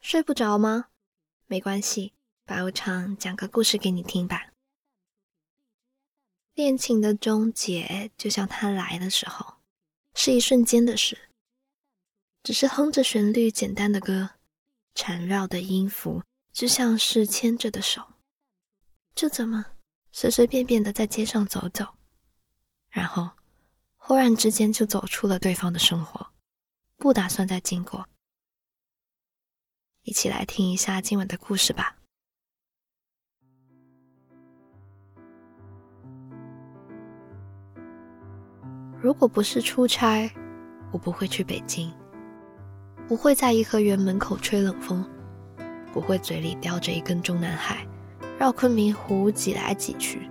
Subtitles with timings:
[0.00, 0.86] 睡不着吗？
[1.46, 2.14] 没关系，
[2.44, 4.52] 白无常讲个故事给你听吧。
[6.54, 9.56] 恋情的终结，就像它来的时候，
[10.14, 11.30] 是一瞬间的事。
[12.42, 14.30] 只是哼着旋律，简单的歌，
[14.94, 16.22] 缠绕的音符，
[16.52, 18.14] 就像是牵着的手，
[19.14, 19.64] 就这么
[20.12, 21.86] 随随便便的在街上走走，
[22.88, 23.30] 然后
[23.96, 26.32] 忽然之间就走出了对方的生活，
[26.96, 28.08] 不打算再经过。
[30.02, 31.94] 一起来听一下今晚的故事吧。
[38.98, 40.30] 如果不是出差，
[40.90, 41.92] 我不会去北京，
[43.06, 45.04] 不会在颐和园门口吹冷风，
[45.92, 47.86] 不会嘴里叼着一根中南海，
[48.38, 50.28] 绕昆明湖挤来挤去，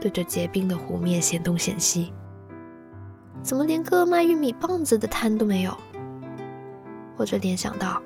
[0.00, 2.12] 对着结冰的湖面嫌东嫌西。
[3.42, 5.76] 怎么连个卖玉米棒子的摊都没有？
[7.16, 8.02] 或者联想到。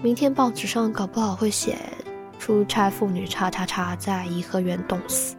[0.00, 1.76] 明天报纸上搞不好会写
[2.38, 5.36] 出差妇女叉叉叉在颐和园冻死，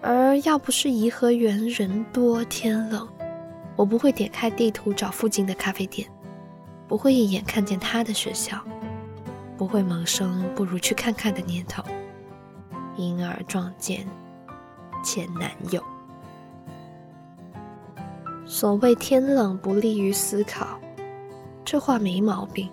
[0.00, 3.06] 而要不是颐和园人多天冷，
[3.74, 6.08] 我不会点开地图找附近的咖啡店，
[6.86, 8.62] 不会一眼看见他的学校，
[9.56, 11.82] 不会萌生不如去看看的念头，
[12.96, 14.06] 因而撞见
[15.04, 15.82] 前男友。
[18.46, 20.78] 所谓天冷不利于思考。
[21.70, 22.66] 这话没毛病。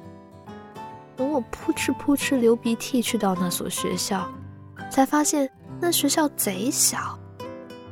[1.18, 4.26] 等我扑哧扑哧流鼻涕去到那所学校，
[4.90, 7.20] 才发现那学校贼小，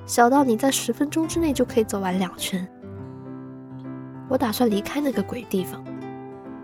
[0.05, 2.65] 小到你在十分钟之内就可以走完两圈。
[4.29, 5.83] 我打算离开那个鬼地方，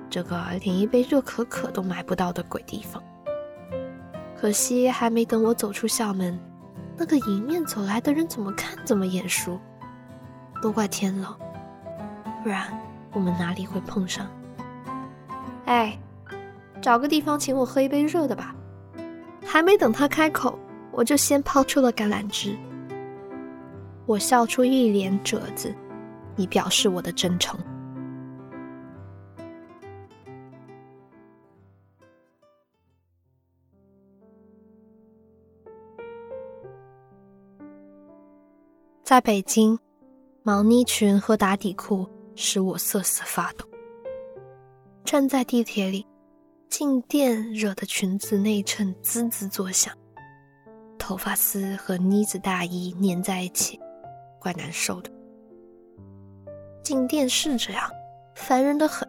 [0.10, 3.04] 这个连一杯热可可都买不到的鬼地方。
[4.40, 6.40] 可惜还没等我走出校门，
[6.96, 9.60] 那个迎面走来的人怎么看怎么眼熟，
[10.62, 11.36] 都怪天冷，
[12.42, 12.72] 不然。
[13.12, 14.28] 我们哪里会碰上？
[15.66, 16.00] 哎，
[16.82, 18.56] 找个地方请我喝一杯热的吧。
[19.46, 20.58] 还没等他开口，
[20.92, 22.56] 我就先抛出了橄榄枝。
[24.06, 25.74] 我笑出一脸褶子，
[26.36, 27.60] 以表示我的真诚。
[39.04, 39.80] 在北京，
[40.44, 42.08] 毛呢裙和打底裤。
[42.42, 43.66] 使我瑟瑟发抖。
[45.04, 46.08] 站在地铁里，
[46.70, 49.94] 静电惹得裙子内衬滋滋作响，
[50.98, 53.78] 头发丝和呢子大衣粘在一起，
[54.40, 55.12] 怪难受的。
[56.82, 57.90] 静电是这样，
[58.36, 59.06] 烦人的很。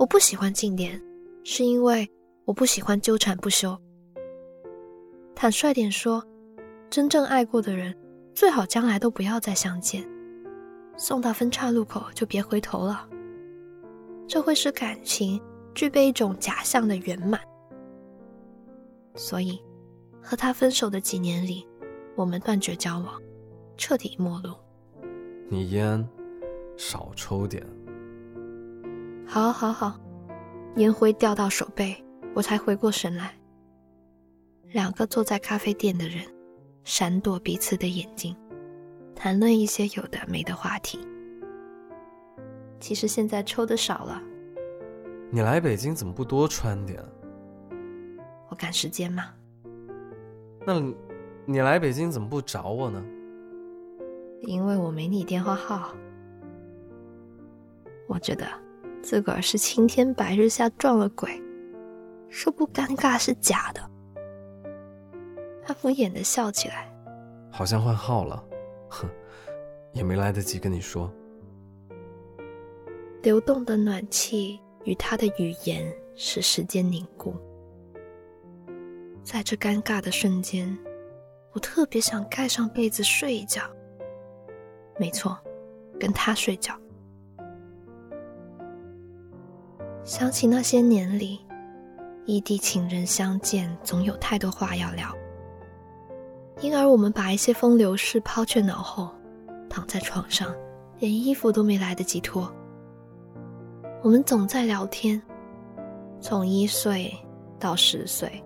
[0.00, 1.00] 我不喜欢静电，
[1.44, 2.10] 是因为
[2.44, 3.78] 我不喜欢纠缠不休。
[5.36, 6.24] 坦率点说，
[6.90, 7.96] 真正爱过的人，
[8.34, 10.04] 最好将来都不要再相见。
[10.96, 13.08] 送到分岔路口就别回头了，
[14.26, 15.40] 这会使感情
[15.74, 17.40] 具备一种假象的圆满。
[19.14, 19.60] 所以，
[20.22, 21.66] 和他分手的几年里，
[22.16, 23.20] 我们断绝交往，
[23.76, 24.54] 彻底陌路。
[25.48, 26.06] 你烟
[26.76, 27.64] 少抽点。
[29.26, 30.00] 好，好，好。
[30.76, 31.94] 烟灰掉到手背，
[32.34, 33.32] 我才回过神来。
[34.72, 36.24] 两个坐在咖啡店的人，
[36.82, 38.36] 闪躲彼此的眼睛。
[39.14, 40.98] 谈论一些有的没的话题。
[42.80, 44.22] 其实现在抽的少了。
[45.30, 47.02] 你来北京怎么不多穿点？
[48.48, 49.24] 我赶时间嘛。
[50.66, 50.80] 那，
[51.44, 53.02] 你来北京怎么不找我呢？
[54.42, 55.94] 因为我没你电话号。
[58.06, 58.46] 我觉得
[59.02, 61.42] 自个儿是青天白日下撞了鬼，
[62.28, 63.80] 说不尴尬是假的。
[65.64, 66.94] 他敷衍的笑起来，
[67.50, 68.44] 好像换号了。
[68.88, 69.08] 哼，
[69.92, 71.12] 也没来得及跟你说。
[73.22, 77.34] 流动的暖气与他的语言使时间凝固。
[79.22, 80.76] 在这尴尬的瞬间，
[81.52, 83.62] 我特别想盖上被子睡一觉。
[84.98, 85.38] 没错，
[85.98, 86.78] 跟他睡觉。
[90.04, 91.40] 想起那些年里，
[92.26, 95.16] 异地情人相见，总有太多话要聊。
[96.64, 99.10] 因而，我们把一些风流事抛却脑后，
[99.68, 100.50] 躺在床上，
[100.98, 102.50] 连衣服都没来得及脱。
[104.02, 105.20] 我们总在聊天，
[106.22, 107.14] 从一岁
[107.60, 108.42] 到十岁，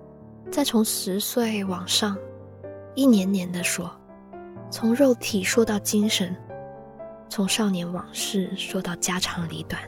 [0.51, 2.19] 再从十岁往上，
[2.97, 3.89] 一年年的说，
[4.69, 6.35] 从肉体说到精神，
[7.29, 9.81] 从少年往事说到家长里短，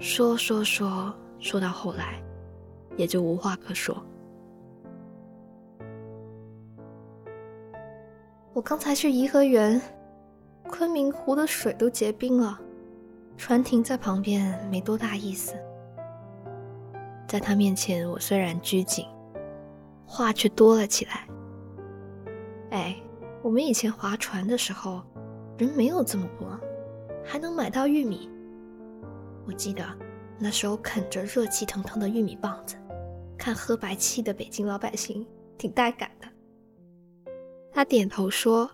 [0.00, 2.22] 说说说说到后来，
[2.98, 3.96] 也就无话可说。
[8.54, 9.82] 我刚才去颐和园，
[10.70, 12.56] 昆明湖的水都结冰了，
[13.36, 15.56] 船停在旁边没多大意思。
[17.26, 19.04] 在他面前，我虽然拘谨，
[20.06, 21.26] 话却多了起来。
[22.70, 22.96] 哎，
[23.42, 25.02] 我们以前划船的时候，
[25.58, 26.56] 人没有这么多，
[27.24, 28.30] 还能买到玉米。
[29.48, 29.84] 我记得
[30.38, 32.76] 那时候啃着热气腾腾的玉米棒子，
[33.36, 35.26] 看喝白气的北京老百姓，
[35.58, 36.28] 挺带感的。
[37.74, 38.70] 他点头说：“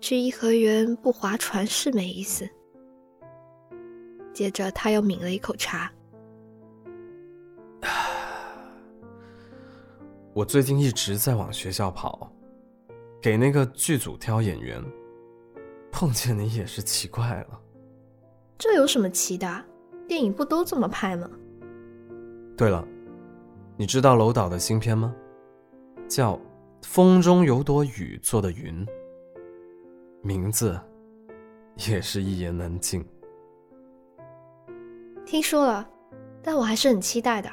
[0.00, 2.48] 去颐和园不划船是没意思。”
[4.32, 5.92] 接着他又抿了一口茶。
[10.32, 12.32] 我最近一直在往学校跑，
[13.20, 14.80] 给那个剧组挑演员。
[15.90, 17.60] 碰见你也是奇怪了。
[18.56, 19.64] 这有什么奇的？
[20.06, 21.28] 电影不都这么拍吗？
[22.56, 22.86] 对了，
[23.76, 25.12] 你知道楼导的新片吗？
[26.06, 26.34] 叫
[26.82, 28.86] 《风中有朵雨做的云》，
[30.22, 30.80] 名字
[31.88, 33.04] 也是一言难尽。
[35.26, 35.88] 听说了，
[36.42, 37.50] 但我还是很期待的。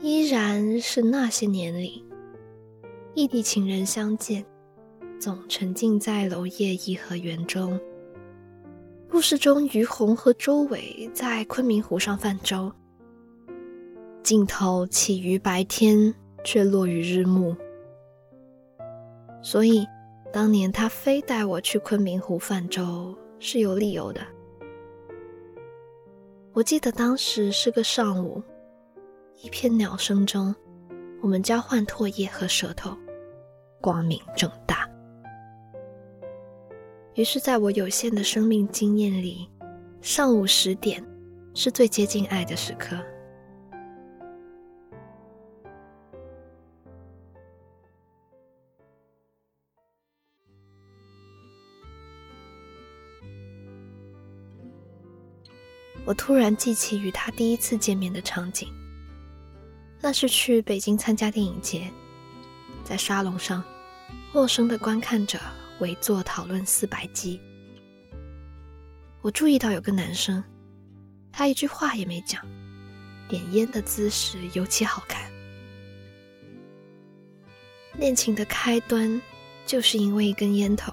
[0.00, 2.04] 依然是那些年里，
[3.14, 4.44] 异地情人相见，
[5.18, 7.78] 总沉浸在楼叶颐和园中。
[9.10, 12.70] 故事中，于红和周伟在昆明湖上泛舟，
[14.26, 16.12] 镜头起于白天，
[16.42, 17.56] 却落于日暮。
[19.40, 19.86] 所以，
[20.32, 24.20] 当年他非带我去昆明湖泛舟是有理由的。
[26.52, 28.42] 我记得当时是个上午。
[29.44, 30.52] 一片鸟声中，
[31.22, 32.98] 我们交换唾液和舌头，
[33.80, 34.90] 光明正大。
[37.14, 39.48] 于是，在我有限的生命经验里，
[40.00, 41.00] 上午十点
[41.54, 42.96] 是最接近爱的时刻。
[56.06, 58.72] 我突然记起与他第一次见面的场景。
[60.00, 61.90] 那是去北京参加电影节，
[62.84, 63.62] 在沙龙上，
[64.32, 65.38] 陌生的观看者
[65.80, 67.40] 围坐讨论四百集。
[69.20, 70.42] 我注意到有个男生，
[71.32, 72.40] 他一句话也没讲，
[73.28, 75.28] 点烟的姿势尤其好看。
[77.94, 79.20] 恋情的开端，
[79.64, 80.92] 就是因为一根烟头，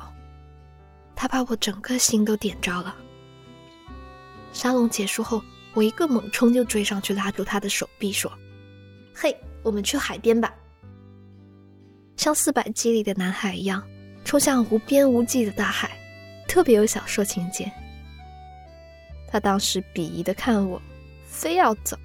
[1.13, 2.95] 他把我整个心都点着了。
[4.54, 8.32] 沙龙结束后，我一个猛冲就追上去，拉住他的手臂说。
[9.14, 10.54] 嘿，我们去海边吧，
[12.16, 13.84] 像四百集里的男孩一样，
[14.24, 15.92] 冲向无边无际的大海，
[16.48, 17.70] 特别有小说情节。
[19.28, 20.80] 他当时鄙夷的看我，
[21.26, 21.98] 非要走，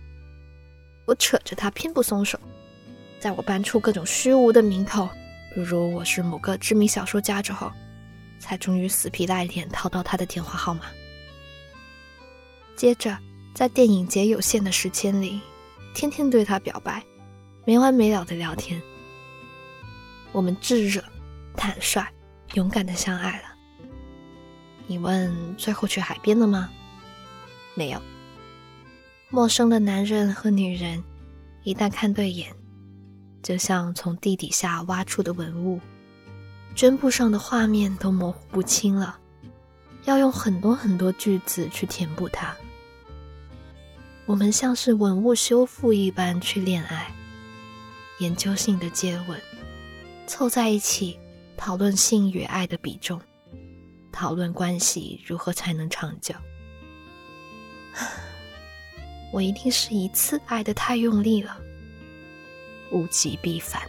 [1.04, 2.40] 我扯着他偏不松手，
[3.20, 5.06] 在我搬出各种虚无的名头，
[5.54, 7.70] 如如我是某个知名小说家之后，
[8.38, 10.86] 才终于死皮赖脸掏到他的电话号码。
[12.78, 13.18] 接着，
[13.52, 15.40] 在电影节有限的时间里。
[15.94, 17.02] 天天对他表白，
[17.64, 18.80] 没完没了的聊天。
[20.30, 21.02] 我们炙热、
[21.56, 22.06] 坦率、
[22.54, 23.48] 勇敢的相爱了。
[24.86, 26.70] 你问最后去海边了吗？
[27.74, 28.00] 没有。
[29.28, 31.02] 陌生的男人和女人，
[31.64, 32.54] 一旦看对眼，
[33.42, 35.80] 就像从地底下挖出的文物，
[36.76, 39.18] 绢布上的画面都模糊不清了，
[40.04, 42.54] 要用很多很多句子去填补它。
[44.28, 47.10] 我们像是文物修复一般去恋爱，
[48.18, 49.40] 研究性的接吻，
[50.26, 51.18] 凑在一起
[51.56, 53.18] 讨论性与爱的比重，
[54.12, 56.34] 讨论关系如何才能长久。
[59.32, 61.58] 我一定是一次爱的太用力了，
[62.92, 63.80] 物极必反。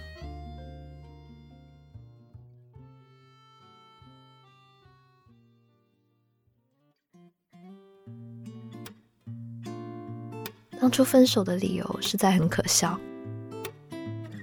[10.80, 12.98] 当初分手的理由实在很可笑。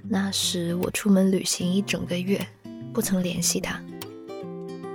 [0.07, 2.45] 那时我出门旅行一整个月，
[2.93, 3.81] 不曾联系他。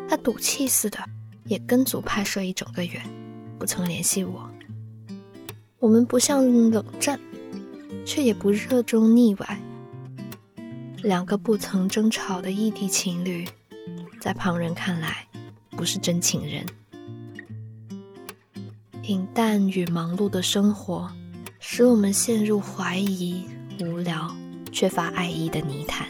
[0.08, 0.98] 他赌气似的
[1.46, 3.02] 也跟组拍摄一整个月，
[3.58, 4.48] 不曾联系我。
[5.78, 7.18] 我们不像冷战，
[8.06, 9.60] 却也不热衷腻歪。
[11.02, 13.44] 两个不曾争吵的异地情侣，
[14.20, 15.26] 在旁人看来，
[15.70, 16.64] 不是真情人。
[19.02, 21.10] 平淡与忙碌的生活。
[21.74, 23.46] 使我们陷入怀疑、
[23.80, 24.30] 无聊、
[24.70, 26.06] 缺乏爱意的泥潭。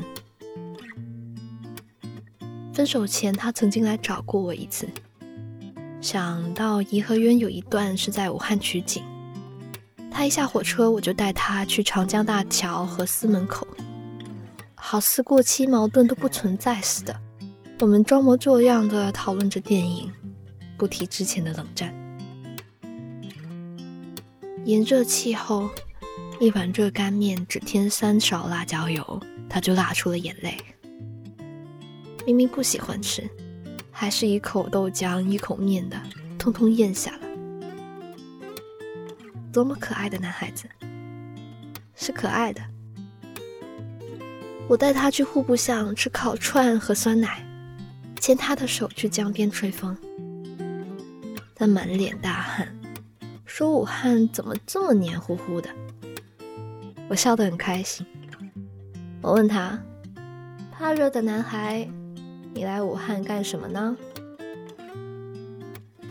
[2.74, 4.88] 分手前，他曾经来找过我一次。
[6.00, 9.04] 想到颐和园有一段是在武汉取景，
[10.10, 13.64] 他一下火车，我就带他去长江大桥和司门口，
[14.74, 17.16] 好似过期矛盾都不存在似的，
[17.78, 20.10] 我们装模作样的讨论着电影，
[20.76, 21.94] 不提之前的冷战。
[24.64, 25.68] 炎热气候，
[26.38, 30.56] 一碗热干面只添三勺辣椒油，他就辣出了眼泪。
[32.24, 33.28] 明明不喜欢吃，
[33.90, 36.00] 还是一口豆浆一口面的，
[36.38, 37.20] 通通咽下了。
[39.52, 40.68] 多么可爱的男孩子，
[41.96, 42.62] 是可爱的。
[44.68, 47.44] 我带他去户部巷吃烤串和酸奶，
[48.20, 49.98] 牵他的手去江边吹风。
[51.52, 52.72] 他满脸大汗，
[53.54, 55.68] 说武汉怎么这么黏糊糊的。
[57.06, 58.06] 我笑得很开心。
[59.20, 59.78] 我问他
[60.72, 61.86] ：“怕热的男孩，
[62.54, 63.94] 你来武汉干什么呢？”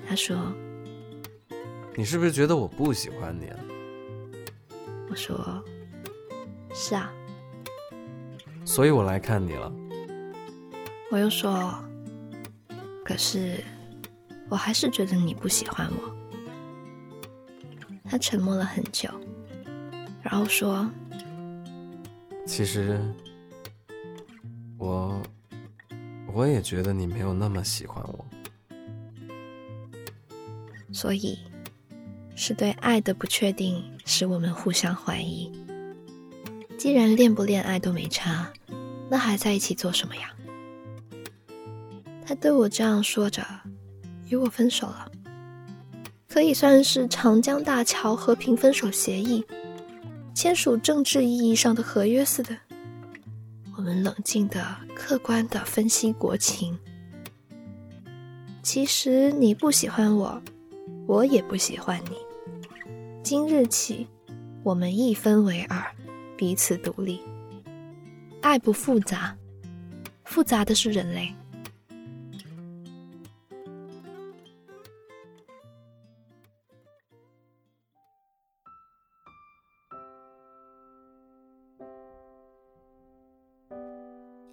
[0.07, 0.53] 他说
[1.97, 3.51] ：“你是不是觉得我不喜欢你？”
[5.09, 5.63] 我说
[6.75, 7.11] ：“是啊。”
[8.63, 9.73] 所以我来看你了。
[11.09, 11.73] 我又说，
[13.03, 13.63] 可是
[14.47, 16.20] 我还是觉得你不喜欢我。
[18.11, 19.09] 他沉默了很久，
[20.21, 20.85] 然后说
[22.45, 22.99] ：“其实
[24.77, 25.21] 我
[26.33, 28.25] 我也觉得你没有那么喜欢我。”
[30.91, 31.39] 所以
[32.35, 35.49] 是对爱的不确定使我们互相怀疑。
[36.77, 38.51] 既然恋不恋爱都没差。
[39.09, 40.33] 那还在一起做什么呀？
[42.25, 43.45] 他对我这样说着，
[44.29, 45.10] 与我分手了，
[46.31, 49.43] 可以算是长江大桥和平分手协议，
[50.33, 52.57] 签署政治意义上的合约似的。
[53.75, 56.79] 我们冷静的、客观的分析国情。
[58.63, 60.41] 其实你不喜欢我，
[61.05, 62.15] 我也不喜欢你。
[63.21, 64.07] 今日起，
[64.63, 65.83] 我们一分为二，
[66.37, 67.19] 彼此独立。
[68.41, 69.35] 爱不复杂，
[70.23, 71.35] 复杂的是人类。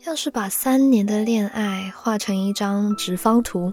[0.08, 3.70] 要是把三年的恋爱画成一张直方图，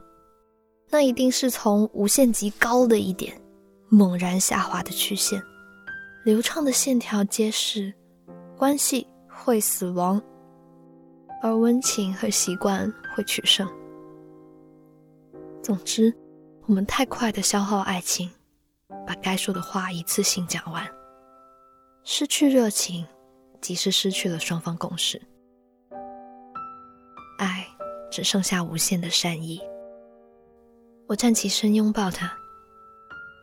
[0.90, 3.42] 那一定是从无限极高的一点，
[3.88, 5.42] 猛然下滑的曲线，
[6.26, 7.94] 流畅的线条揭示
[8.58, 9.08] 关系。
[9.28, 10.20] 会死亡，
[11.42, 13.68] 而温情和习惯会取胜。
[15.62, 16.12] 总之，
[16.66, 18.32] 我们太快的消耗爱情，
[19.06, 20.88] 把该说的话一次性讲完，
[22.04, 23.06] 失去热情，
[23.62, 25.22] 即是失去了双方共识。
[28.16, 29.60] 只剩下无限的善意。
[31.06, 32.32] 我站起身拥抱他，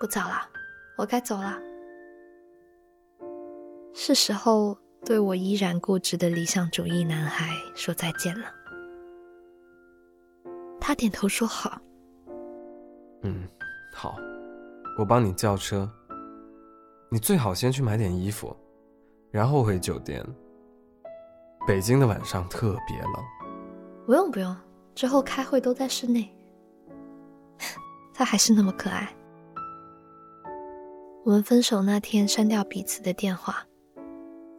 [0.00, 0.48] 不早了，
[0.96, 1.60] 我该走了，
[3.92, 4.74] 是时候。
[5.04, 8.46] 对我依然固执的理想主义男孩说再见了。
[10.80, 11.76] 他点头说好。
[13.22, 13.48] 嗯，
[13.92, 14.14] 好，
[14.96, 15.90] 我帮你叫车。
[17.10, 18.56] 你最好先去买点衣服，
[19.32, 20.24] 然后回酒店。
[21.66, 23.41] 北京的晚上特别冷。
[24.12, 24.54] 不用不用，
[24.94, 26.30] 之后开会都在室内。
[28.12, 29.10] 他还是那么可爱。
[31.24, 33.66] 我们分手那天删掉彼此的电话。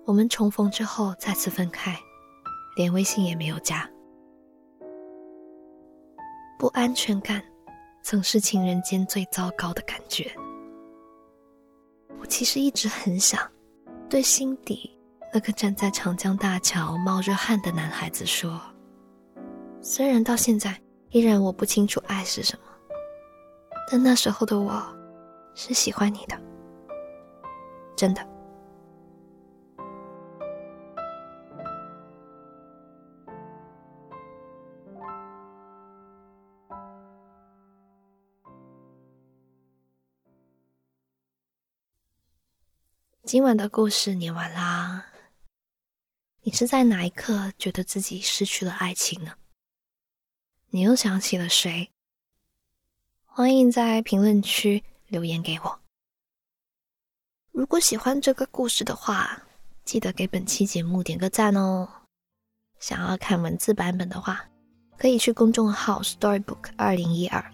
[0.06, 1.96] 我们重逢之后再次分开，
[2.76, 3.88] 连微信也没有加。
[6.58, 7.40] 不安全感，
[8.02, 10.36] 曾是情人间最糟糕的感觉。
[12.20, 13.40] 我其实一直很想，
[14.10, 14.98] 对心底
[15.32, 18.60] 那个站在长江大桥冒着汗的男孩子说：
[19.86, 22.66] 虽然到现在依然我不清楚爱是什么，
[23.92, 24.82] 但那时候的我，
[25.54, 26.42] 是喜欢你的，
[27.94, 28.26] 真的。
[43.26, 45.06] 今晚的故事念完啦。
[46.42, 49.34] 你是在哪一刻觉得自己失去了爱情呢？
[50.76, 51.92] 你又想起了谁？
[53.26, 55.80] 欢迎在评论区留言给我。
[57.52, 59.44] 如果喜欢这个故事的话，
[59.86, 61.88] 记得给本期节目点个赞哦。
[62.80, 64.44] 想要看文字版本的话，
[64.98, 67.54] 可以去公众号 Storybook 二零一二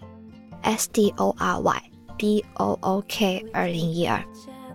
[0.62, 4.24] ，S D O R Y B O O K 二零一二。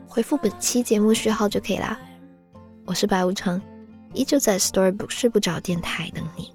[0.08, 2.00] 回复本期节目序号就可以啦。
[2.86, 3.60] 我是白无常，
[4.14, 6.55] 依旧在 Storybook 睡不着电台等你。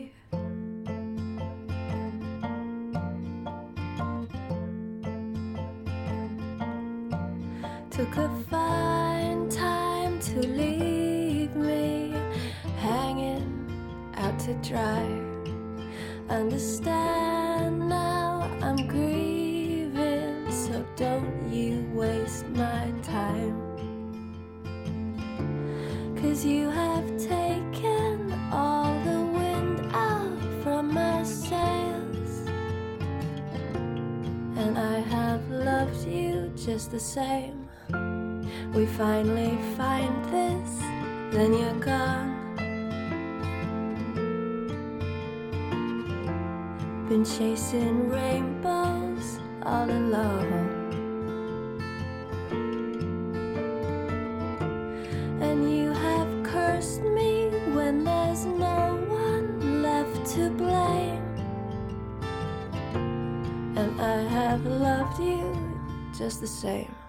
[14.45, 15.05] to dry.
[16.27, 23.55] Understand now I'm grieving, so don't you waste my time.
[26.19, 32.47] Cause you have taken all the wind out from my sails,
[34.57, 37.69] and I have loved you just the same.
[38.73, 40.79] We finally find this,
[41.31, 42.30] then you're gone.
[47.11, 50.93] Been chasing rainbows all alone.
[55.41, 61.35] And you have cursed me when there's no one left to blame.
[63.75, 65.43] And I have loved you
[66.17, 67.00] just the same.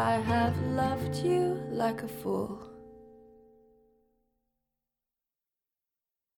[0.00, 2.59] I have loved you like a fool.